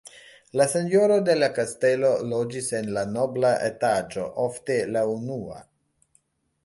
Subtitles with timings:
[0.59, 5.61] La senjoro de la kastelo loĝis en la nobla etaĝo, ofte la unua.